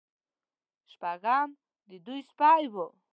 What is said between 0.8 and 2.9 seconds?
شپږم د دوی سپی و.